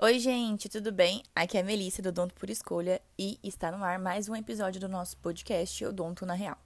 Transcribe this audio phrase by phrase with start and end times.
[0.00, 1.24] Oi, gente, tudo bem?
[1.34, 4.80] Aqui é a Melissa do Odonto por Escolha e está no ar mais um episódio
[4.80, 6.56] do nosso podcast Odonto na Real.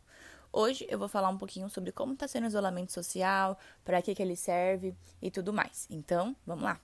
[0.52, 4.14] Hoje eu vou falar um pouquinho sobre como está sendo o isolamento social, para que,
[4.14, 5.86] que ele serve e tudo mais.
[5.88, 6.78] Então, vamos lá!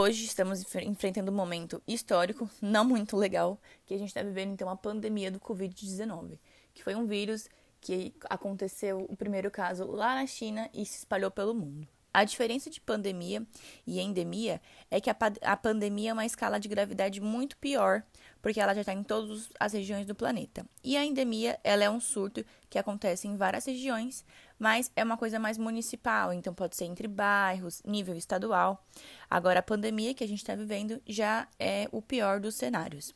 [0.00, 3.56] Hoje estamos enfrentando um momento histórico, não muito legal,
[3.86, 6.40] que a gente está vivendo então a pandemia do Covid-19,
[6.74, 7.48] que foi um vírus
[7.80, 11.86] que aconteceu o primeiro caso lá na China e se espalhou pelo mundo.
[12.14, 13.46] A diferença de pandemia
[13.86, 18.02] e endemia é que a, a pandemia é uma escala de gravidade muito pior,
[18.42, 20.66] porque ela já está em todas as regiões do planeta.
[20.84, 24.24] E a endemia, ela é um surto que acontece em várias regiões,
[24.58, 28.84] mas é uma coisa mais municipal, então pode ser entre bairros, nível estadual.
[29.30, 33.14] Agora, a pandemia que a gente está vivendo já é o pior dos cenários.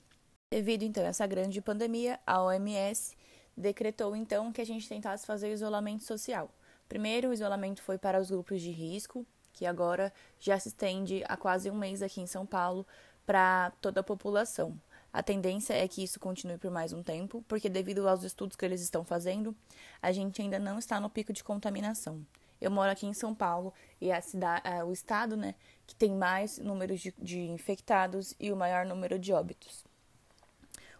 [0.50, 3.14] Devido então a essa grande pandemia, a OMS
[3.56, 6.50] decretou então que a gente tentasse fazer isolamento social.
[6.88, 11.36] Primeiro, o isolamento foi para os grupos de risco, que agora já se estende há
[11.36, 12.86] quase um mês aqui em São Paulo
[13.24, 14.78] para toda a população.
[15.12, 18.64] A tendência é que isso continue por mais um tempo, porque devido aos estudos que
[18.64, 19.56] eles estão fazendo,
[20.00, 22.24] a gente ainda não está no pico de contaminação.
[22.60, 25.54] Eu moro aqui em São Paulo e a cidade, o estado, né,
[25.86, 29.84] que tem mais número de, de infectados e o maior número de óbitos.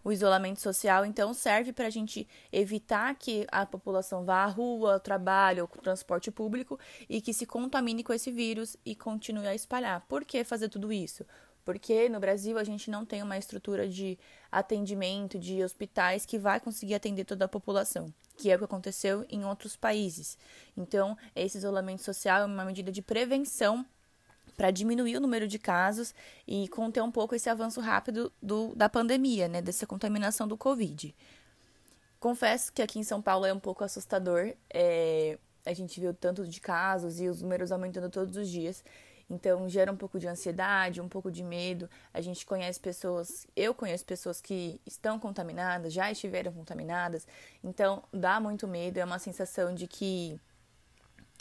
[0.06, 4.92] O isolamento social, então, serve para a gente evitar que a população vá à rua,
[4.92, 9.54] ao trabalho, ao transporte público e que se contamine com esse vírus e continue a
[9.56, 10.06] espalhar.
[10.06, 11.26] Por que fazer tudo isso?
[11.64, 14.16] Porque no Brasil a gente não tem uma estrutura de
[14.48, 19.26] atendimento, de hospitais que vai conseguir atender toda a população, que é o que aconteceu
[19.28, 20.38] em outros países.
[20.76, 23.84] Então, esse isolamento social é uma medida de prevenção
[24.56, 26.14] para diminuir o número de casos
[26.46, 31.14] e conter um pouco esse avanço rápido do, da pandemia, né, dessa contaminação do Covid.
[32.18, 34.54] Confesso que aqui em São Paulo é um pouco assustador.
[34.72, 38.82] É, a gente viu tanto de casos e os números aumentando todos os dias.
[39.28, 41.90] Então gera um pouco de ansiedade, um pouco de medo.
[42.14, 47.26] A gente conhece pessoas, eu conheço pessoas que estão contaminadas, já estiveram contaminadas.
[47.62, 50.40] Então dá muito medo, é uma sensação de que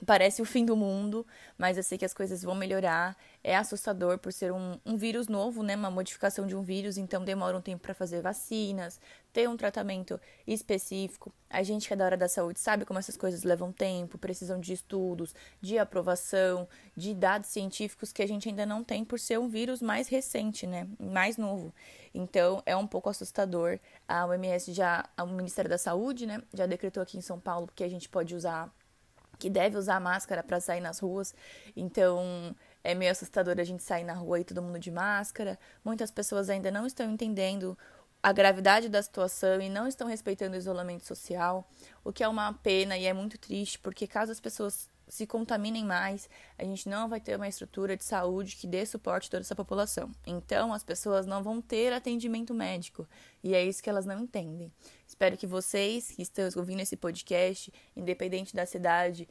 [0.03, 1.25] Parece o fim do mundo,
[1.57, 3.15] mas eu sei que as coisas vão melhorar.
[3.41, 5.73] É assustador por ser um, um vírus novo, né?
[5.75, 8.99] Uma modificação de um vírus, então demora um tempo para fazer vacinas,
[9.31, 11.31] ter um tratamento específico.
[11.49, 14.59] A gente que é da área da saúde sabe como essas coisas levam tempo, precisam
[14.59, 19.39] de estudos, de aprovação, de dados científicos que a gente ainda não tem por ser
[19.39, 20.89] um vírus mais recente, né?
[20.99, 21.73] Mais novo.
[22.13, 23.79] Então é um pouco assustador.
[24.05, 27.83] A OMS já, o Ministério da Saúde, né, já decretou aqui em São Paulo que
[27.83, 28.69] a gente pode usar
[29.37, 31.33] que deve usar máscara para sair nas ruas.
[31.75, 35.57] Então, é meio assustador a gente sair na rua e todo mundo de máscara.
[35.83, 37.77] Muitas pessoas ainda não estão entendendo
[38.21, 41.69] a gravidade da situação e não estão respeitando o isolamento social,
[42.03, 45.85] o que é uma pena e é muito triste, porque caso as pessoas se contaminem
[45.85, 49.41] mais, a gente não vai ter uma estrutura de saúde que dê suporte a toda
[49.41, 50.11] essa população.
[50.25, 53.07] Então, as pessoas não vão ter atendimento médico.
[53.43, 54.71] E é isso que elas não entendem.
[55.15, 59.29] Espero que vocês que estão ouvindo esse podcast, independente da cidade,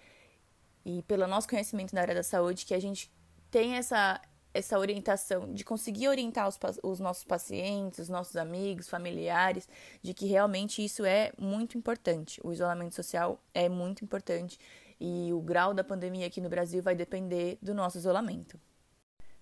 [0.83, 3.12] e pelo nosso conhecimento na área da saúde, que a gente
[3.50, 4.19] tenha essa,
[4.55, 9.69] essa orientação, de conseguir orientar os, os nossos pacientes, os nossos amigos, familiares,
[10.00, 12.41] de que realmente isso é muito importante.
[12.43, 14.59] O isolamento social é muito importante
[14.99, 18.59] e o grau da pandemia aqui no Brasil vai depender do nosso isolamento.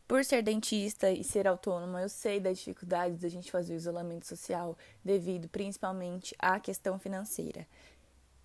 [0.06, 4.26] Por ser dentista e ser autônoma, eu sei da dificuldade da gente fazer o isolamento
[4.26, 7.66] social devido principalmente à questão financeira.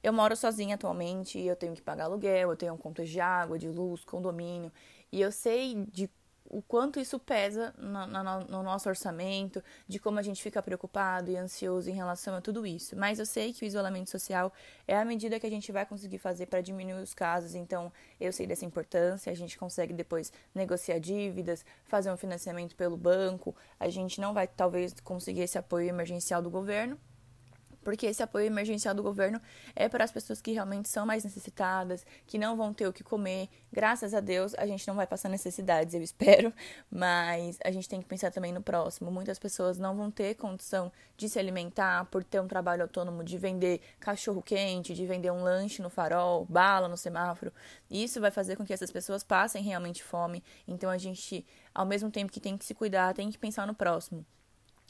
[0.01, 3.67] Eu moro sozinha atualmente eu tenho que pagar aluguel, eu tenho contas de água, de
[3.67, 4.71] luz, condomínio,
[5.11, 6.09] e eu sei de
[6.49, 11.29] o quanto isso pesa no, no, no, nosso orçamento, de como a gente fica preocupado
[11.29, 12.95] e ansioso em relação a tudo isso.
[12.95, 14.51] Mas eu sei que o isolamento social
[14.87, 18.31] é a medida que a gente vai conseguir fazer para diminuir os casos, então eu
[18.31, 19.31] sei dessa importância.
[19.31, 24.47] A gente consegue depois negociar dívidas, fazer um financiamento pelo banco, a gente não vai
[24.47, 26.97] talvez conseguir esse apoio emergencial do governo,
[27.87, 29.41] porque esse apoio emergencial do governo
[29.73, 33.01] é para as pessoas que realmente são mais necessitadas, que não vão ter o que
[33.01, 33.47] comer.
[33.71, 36.51] Graças a Deus, a gente não vai passar necessidades, eu espero,
[36.91, 39.09] mas a gente tem que pensar também no próximo.
[39.09, 43.37] Muitas pessoas não vão ter condição de se alimentar por ter um trabalho autônomo, de
[43.37, 47.53] vender cachorro quente, de vender um lanche no farol, bala no semáforo.
[47.89, 50.43] Isso vai fazer com que essas pessoas passem realmente fome.
[50.67, 53.73] Então a gente, ao mesmo tempo que tem que se cuidar, tem que pensar no
[53.73, 54.25] próximo.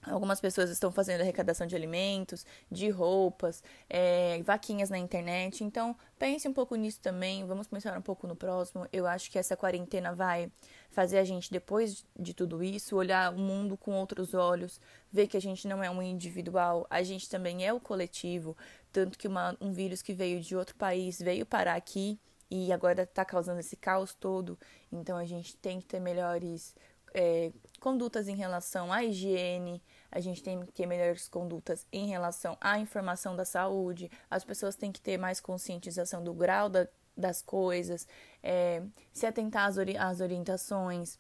[0.04, 5.64] Algumas pessoas estão fazendo arrecadação de alimentos, de roupas, é, vaquinhas na internet.
[5.64, 7.46] Então, pense um pouco nisso também.
[7.46, 8.88] Vamos pensar um pouco no próximo.
[8.94, 10.52] Eu acho que essa quarentena vai
[10.92, 14.80] fazer a gente, depois de tudo isso, olhar o mundo com outros olhos,
[15.12, 18.56] ver que a gente não é um individual, a gente também é o coletivo.
[18.94, 22.18] Tanto que uma, um vírus que veio de outro país veio parar aqui
[22.50, 24.58] e agora está causando esse caos todo.
[24.90, 26.74] Então, a gente tem que ter melhores
[27.14, 27.52] é,
[27.88, 29.82] condutas em relação à higiene,
[30.12, 34.76] a gente tem que ter melhores condutas em relação à informação da saúde, as pessoas
[34.76, 36.86] têm que ter mais conscientização do grau da,
[37.16, 38.06] das coisas,
[38.44, 41.18] é, se atentar às, ori às orientações.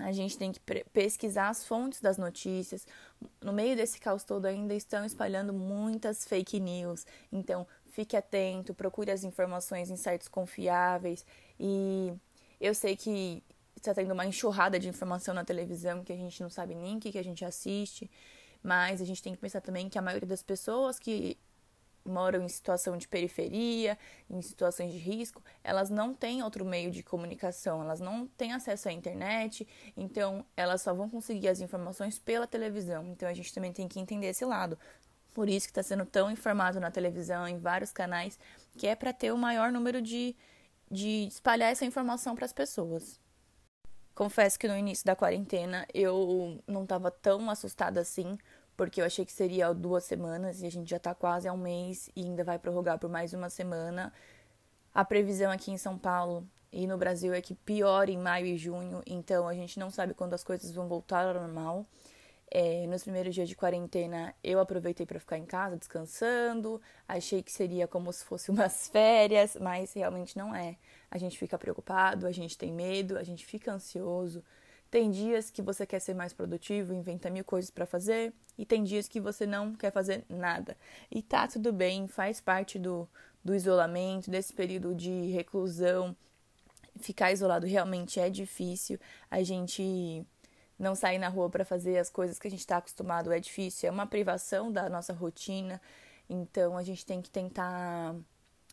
[0.00, 0.58] A gente tem que
[0.92, 2.84] pesquisar as fontes das notícias.
[3.40, 7.06] No meio desse caos todo ainda estão espalhando muitas fake news.
[7.30, 11.24] Então, fique atento, procure as informações em sites confiáveis.
[11.60, 12.12] E
[12.60, 13.44] eu sei que
[13.80, 17.00] está tendo uma enxurrada de informação na televisão que a gente não sabe nem o
[17.00, 18.10] que, que a gente assiste,
[18.62, 21.38] mas a gente tem que pensar também que a maioria das pessoas que
[22.04, 23.98] moram em situação de periferia,
[24.28, 28.88] em situações de risco, elas não têm outro meio de comunicação, elas não têm acesso
[28.88, 29.66] à internet,
[29.96, 33.06] então elas só vão conseguir as informações pela televisão.
[33.08, 34.78] Então a gente também tem que entender esse lado.
[35.34, 38.38] Por isso que está sendo tão informado na televisão, em vários canais,
[38.76, 40.34] que é para ter o maior número de,
[40.90, 43.20] de espalhar essa informação para as pessoas.
[44.20, 48.36] Confesso que no início da quarentena eu não estava tão assustada assim,
[48.76, 51.56] porque eu achei que seria duas semanas e a gente já está quase há um
[51.56, 54.12] mês e ainda vai prorrogar por mais uma semana.
[54.94, 58.58] A previsão aqui em São Paulo e no Brasil é que piore em maio e
[58.58, 61.86] junho, então a gente não sabe quando as coisas vão voltar ao normal.
[62.50, 66.82] É, nos primeiros dias de quarentena, eu aproveitei para ficar em casa descansando.
[67.06, 70.76] Achei que seria como se fosse umas férias, mas realmente não é.
[71.10, 74.42] A gente fica preocupado, a gente tem medo, a gente fica ansioso.
[74.90, 78.82] Tem dias que você quer ser mais produtivo, inventa mil coisas para fazer, e tem
[78.82, 80.76] dias que você não quer fazer nada.
[81.08, 83.08] E tá tudo bem, faz parte do,
[83.44, 86.16] do isolamento, desse período de reclusão.
[86.98, 88.98] Ficar isolado realmente é difícil.
[89.30, 90.26] A gente
[90.80, 93.88] não sair na rua para fazer as coisas que a gente está acostumado é difícil,
[93.88, 95.80] é uma privação da nossa rotina.
[96.28, 98.16] Então a gente tem que tentar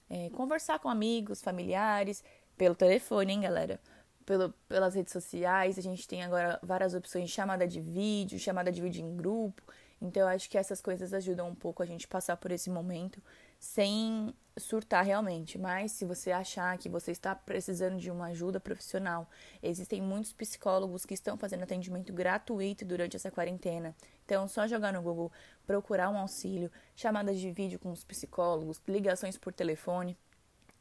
[0.10, 2.24] é, conversar com amigos, familiares,
[2.58, 3.80] pelo telefone, hein, galera?
[4.26, 5.78] Pelo, pelas redes sociais.
[5.78, 9.62] A gente tem agora várias opções chamada de vídeo, chamada de vídeo em grupo.
[10.02, 13.22] Então eu acho que essas coisas ajudam um pouco a gente passar por esse momento
[13.60, 19.30] sem surtar realmente, mas se você achar que você está precisando de uma ajuda profissional,
[19.62, 23.96] existem muitos psicólogos que estão fazendo atendimento gratuito durante essa quarentena.
[24.26, 25.32] Então, só jogar no Google,
[25.66, 30.18] procurar um auxílio, chamadas de vídeo com os psicólogos, ligações por telefone.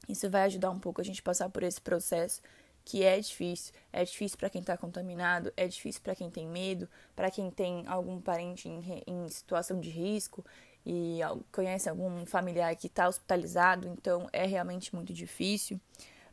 [0.09, 2.41] Isso vai ajudar um pouco a gente passar por esse processo
[2.85, 3.75] que é difícil.
[3.93, 7.85] É difícil para quem está contaminado, é difícil para quem tem medo, para quem tem
[7.87, 10.45] algum parente em, em situação de risco
[10.87, 11.19] e
[11.51, 15.81] conhece algum familiar que está hospitalizado, então é realmente muito difícil.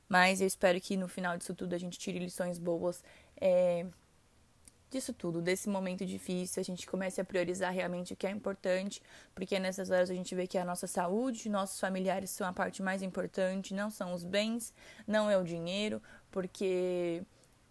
[0.07, 3.03] Mas eu espero que no final disso tudo a gente tire lições boas
[3.41, 3.83] é,
[4.91, 9.01] disso tudo, desse momento difícil, a gente comece a priorizar realmente o que é importante,
[9.33, 12.83] porque nessas horas a gente vê que a nossa saúde, nossos familiares são a parte
[12.83, 14.71] mais importante, não são os bens,
[15.07, 15.99] não é o dinheiro,
[16.29, 17.23] porque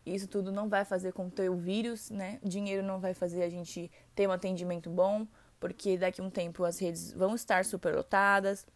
[0.04, 2.40] isso tudo não vai fazer com ter o vírus, né?
[2.42, 5.24] Dinheiro não vai fazer a gente ter um atendimento bom,
[5.62, 8.66] porque daqui a um tempo as redes vão estar superlotadas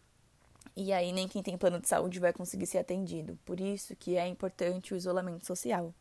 [0.73, 3.37] e aí nem quem tem plano de saúde vai conseguir ser atendido.
[3.43, 5.93] Por isso que é importante o isolamento social.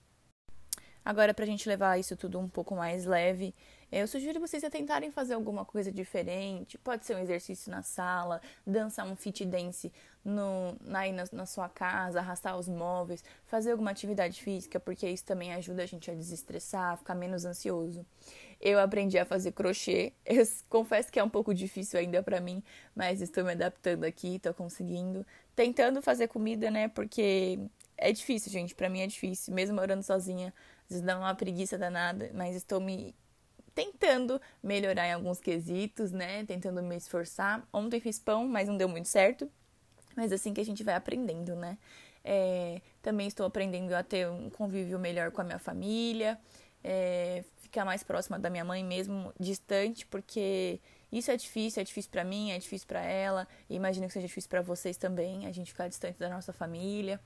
[1.04, 3.52] Agora, para a gente levar isso tudo um pouco mais leve,
[3.90, 6.76] eu sugiro vocês tentarem fazer alguma coisa diferente.
[6.78, 9.92] Pode ser um exercício na sala, dançar um fit dance
[10.24, 15.24] no, aí na, na sua casa, arrastar os móveis, fazer alguma atividade física, porque isso
[15.24, 18.04] também ajuda a gente a desestressar, a ficar menos ansioso.
[18.60, 20.12] Eu aprendi a fazer crochê.
[20.26, 22.62] Eu confesso que é um pouco difícil ainda para mim,
[22.94, 25.24] mas estou me adaptando aqui, estou conseguindo.
[25.54, 26.88] Tentando fazer comida, né?
[26.88, 27.58] Porque
[27.96, 28.74] é difícil, gente.
[28.74, 30.52] Para mim é difícil, mesmo morando sozinha.
[30.84, 33.14] Às vezes dá uma preguiça danada, mas estou me
[33.76, 36.46] tentando melhorar em alguns quesitos, né?
[36.46, 37.62] Tentando me esforçar.
[37.70, 39.48] Ontem fiz pão, mas não deu muito certo.
[40.16, 41.76] Mas assim que a gente vai aprendendo, né?
[42.24, 46.40] É, também estou aprendendo a ter um convívio melhor com a minha família,
[46.82, 50.80] é, ficar mais próxima da minha mãe mesmo, distante, porque
[51.12, 54.26] isso é difícil, é difícil para mim, é difícil para ela, e imagino que seja
[54.26, 57.20] difícil para vocês também, a gente ficar distante da nossa família.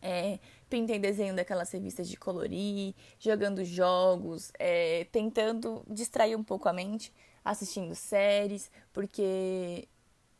[0.00, 0.38] É,
[0.68, 7.12] pintei desenho daquelas revistas de colorir, jogando jogos, é, tentando distrair um pouco a mente,
[7.44, 9.88] assistindo séries, porque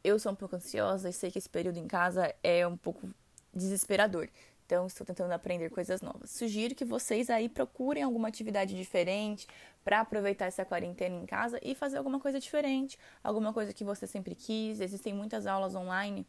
[0.05, 3.09] eu sou um pouco ansiosa e sei que esse período em casa é um pouco
[3.53, 4.29] desesperador.
[4.69, 6.31] Então, estou tentando aprender coisas novas.
[6.31, 9.47] Sugiro que vocês aí procurem alguma atividade diferente
[9.83, 14.07] para aproveitar essa quarentena em casa e fazer alguma coisa diferente, alguma coisa que você
[14.07, 14.81] sempre quis.
[14.81, 16.27] Existem muitas aulas online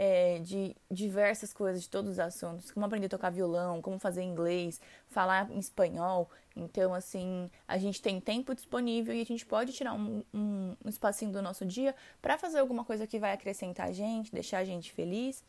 [0.00, 4.22] é, de diversas coisas, de todos os assuntos, como aprender a tocar violão, como fazer
[4.22, 6.30] inglês, falar em espanhol.
[6.54, 10.88] Então, assim, a gente tem tempo disponível e a gente pode tirar um, um, um
[10.88, 14.64] espacinho do nosso dia para fazer alguma coisa que vai acrescentar a gente, deixar a
[14.64, 15.42] gente feliz.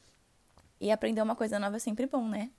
[0.82, 2.50] E aprender uma coisa nova é sempre bom, né?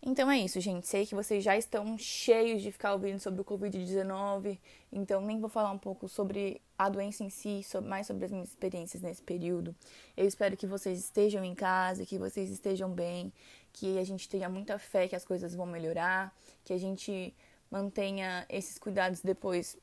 [0.00, 0.86] Então é isso, gente.
[0.86, 4.58] Sei que vocês já estão cheios de ficar ouvindo sobre o Covid-19,
[4.92, 8.48] então nem vou falar um pouco sobre a doença em si, mais sobre as minhas
[8.48, 9.74] experiências nesse período.
[10.16, 13.32] Eu espero que vocês estejam em casa, que vocês estejam bem,
[13.72, 16.32] que a gente tenha muita fé que as coisas vão melhorar,
[16.64, 17.34] que a gente
[17.68, 19.76] mantenha esses cuidados depois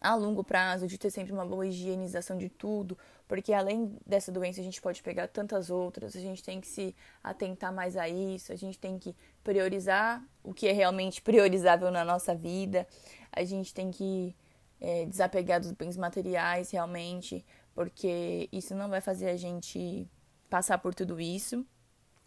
[0.00, 2.96] a longo prazo, de ter sempre uma boa higienização de tudo,
[3.28, 6.94] porque além dessa doença a gente pode pegar tantas outras, a gente tem que se
[7.22, 12.04] atentar mais a isso, a gente tem que priorizar o que é realmente priorizável na
[12.04, 12.86] nossa vida,
[13.30, 14.34] a gente tem que
[14.80, 17.44] é, desapegar dos bens materiais realmente,
[17.74, 20.08] porque isso não vai fazer a gente
[20.50, 21.64] passar por tudo isso.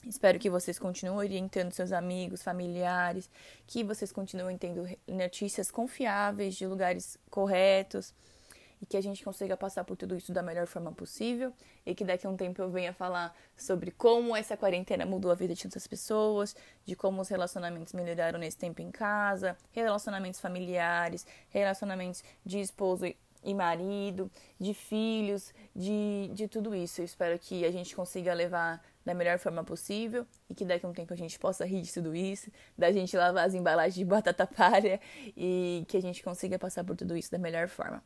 [0.04, 3.30] Espero que vocês continuem orientando seus amigos, familiares,
[3.66, 8.14] que vocês continuem tendo notícias confiáveis de lugares corretos
[8.82, 11.52] e que a gente consiga passar por tudo isso da melhor forma possível
[11.86, 15.36] e que daqui a um tempo eu venha falar sobre como essa quarentena mudou a
[15.36, 21.26] vida de tantas pessoas, de como os relacionamentos melhoraram nesse tempo em casa, relacionamentos familiares,
[21.50, 23.06] relacionamentos de esposo
[23.44, 27.02] e marido, de filhos, de, de tudo isso.
[27.02, 30.90] Eu espero que a gente consiga levar da melhor forma possível e que daqui a
[30.90, 34.04] um tempo a gente possa rir de tudo isso, da gente lavar as embalagens de
[34.04, 35.00] batata palha
[35.38, 38.04] e que a gente consiga passar por tudo isso da melhor forma.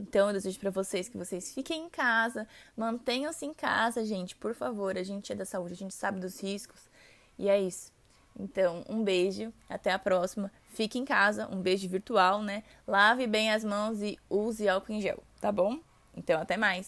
[0.00, 2.46] Então eu desejo para vocês que vocês fiquem em casa,
[2.76, 4.96] mantenham-se em casa, gente, por favor.
[4.96, 6.88] A gente é da saúde, a gente sabe dos riscos
[7.36, 7.92] e é isso.
[8.38, 10.52] Então, um beijo, até a próxima.
[10.68, 12.62] Fique em casa, um beijo virtual, né?
[12.86, 15.80] Lave bem as mãos e use álcool em gel, tá bom?
[16.14, 16.86] Então, até mais.